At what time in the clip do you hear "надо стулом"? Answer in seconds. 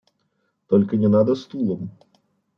1.07-1.91